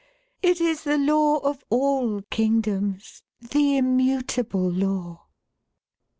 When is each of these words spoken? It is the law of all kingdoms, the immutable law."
It 0.41 0.59
is 0.59 0.83
the 0.83 0.97
law 0.97 1.37
of 1.41 1.63
all 1.69 2.23
kingdoms, 2.31 3.21
the 3.39 3.77
immutable 3.77 4.67
law." 4.71 5.27